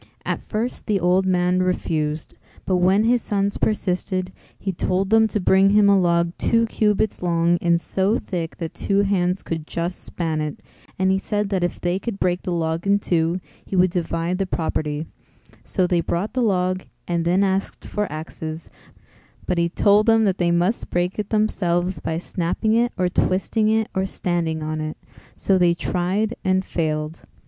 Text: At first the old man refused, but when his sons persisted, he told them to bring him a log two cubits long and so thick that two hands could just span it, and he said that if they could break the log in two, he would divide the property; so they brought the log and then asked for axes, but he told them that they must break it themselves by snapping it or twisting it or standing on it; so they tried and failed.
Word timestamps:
At 0.25 0.41
first 0.41 0.87
the 0.87 0.99
old 0.99 1.27
man 1.27 1.61
refused, 1.61 2.35
but 2.65 2.77
when 2.77 3.03
his 3.03 3.21
sons 3.21 3.57
persisted, 3.57 4.33
he 4.57 4.71
told 4.71 5.11
them 5.11 5.27
to 5.27 5.39
bring 5.39 5.69
him 5.69 5.87
a 5.87 5.99
log 5.99 6.33
two 6.39 6.65
cubits 6.65 7.21
long 7.21 7.59
and 7.61 7.79
so 7.79 8.17
thick 8.17 8.57
that 8.57 8.73
two 8.73 9.01
hands 9.03 9.43
could 9.43 9.67
just 9.67 10.03
span 10.03 10.41
it, 10.41 10.63
and 10.97 11.11
he 11.11 11.19
said 11.19 11.49
that 11.49 11.63
if 11.63 11.79
they 11.79 11.99
could 11.99 12.19
break 12.19 12.41
the 12.41 12.51
log 12.51 12.87
in 12.87 12.97
two, 12.97 13.39
he 13.63 13.75
would 13.75 13.91
divide 13.91 14.39
the 14.39 14.47
property; 14.47 15.05
so 15.63 15.85
they 15.85 16.01
brought 16.01 16.33
the 16.33 16.41
log 16.41 16.87
and 17.07 17.23
then 17.23 17.43
asked 17.43 17.85
for 17.85 18.11
axes, 18.11 18.71
but 19.45 19.59
he 19.59 19.69
told 19.69 20.07
them 20.07 20.25
that 20.25 20.39
they 20.39 20.49
must 20.49 20.89
break 20.89 21.19
it 21.19 21.29
themselves 21.29 21.99
by 21.99 22.17
snapping 22.17 22.73
it 22.73 22.91
or 22.97 23.07
twisting 23.07 23.69
it 23.69 23.87
or 23.93 24.07
standing 24.07 24.63
on 24.63 24.81
it; 24.81 24.97
so 25.35 25.59
they 25.59 25.75
tried 25.75 26.33
and 26.43 26.65
failed. 26.65 27.25